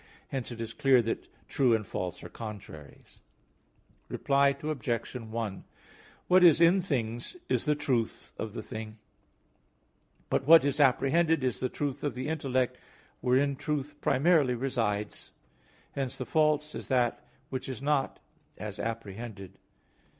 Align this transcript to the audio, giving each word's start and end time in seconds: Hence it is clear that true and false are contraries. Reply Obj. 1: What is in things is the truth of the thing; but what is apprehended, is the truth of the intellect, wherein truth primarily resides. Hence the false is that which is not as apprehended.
Hence 0.29 0.51
it 0.51 0.59
is 0.59 0.73
clear 0.73 0.99
that 1.03 1.27
true 1.47 1.75
and 1.75 1.85
false 1.85 2.23
are 2.23 2.27
contraries. 2.29 3.21
Reply 4.09 4.57
Obj. 4.59 5.13
1: 5.13 5.63
What 6.27 6.43
is 6.43 6.59
in 6.59 6.81
things 6.81 7.37
is 7.49 7.65
the 7.65 7.75
truth 7.75 8.33
of 8.35 8.53
the 8.55 8.63
thing; 8.63 8.97
but 10.27 10.47
what 10.47 10.65
is 10.65 10.79
apprehended, 10.79 11.43
is 11.43 11.59
the 11.59 11.69
truth 11.69 12.03
of 12.03 12.15
the 12.15 12.29
intellect, 12.29 12.79
wherein 13.19 13.55
truth 13.55 14.01
primarily 14.01 14.55
resides. 14.55 15.33
Hence 15.91 16.17
the 16.17 16.25
false 16.25 16.73
is 16.73 16.87
that 16.87 17.23
which 17.51 17.69
is 17.69 17.79
not 17.79 18.19
as 18.57 18.79
apprehended. 18.79 19.53